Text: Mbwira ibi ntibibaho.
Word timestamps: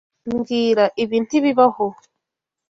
Mbwira 0.31 0.83
ibi 1.03 1.17
ntibibaho. 1.25 1.85